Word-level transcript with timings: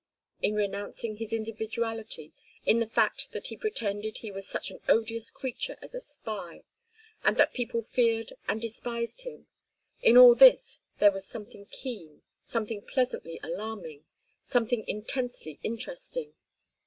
In 0.41 0.55
renouncing 0.55 1.17
his 1.17 1.31
individuality, 1.31 2.33
in 2.65 2.79
the 2.79 2.87
fact 2.89 3.31
that 3.33 3.49
he 3.49 3.55
pretended 3.55 4.17
he 4.17 4.31
was 4.31 4.47
such 4.47 4.71
an 4.71 4.79
odious 4.89 5.29
creature 5.29 5.77
as 5.79 5.93
a 5.93 5.99
spy, 5.99 6.63
and 7.23 7.37
that 7.37 7.53
people 7.53 7.83
feared 7.83 8.33
and 8.47 8.59
despised 8.59 9.21
him—in 9.21 10.17
all 10.17 10.33
this 10.33 10.79
there 10.97 11.11
was 11.11 11.27
something 11.27 11.67
keen, 11.67 12.23
something 12.43 12.81
pleasantly 12.81 13.39
alarming, 13.43 14.03
something 14.41 14.83
intensely 14.87 15.59
interesting. 15.61 16.33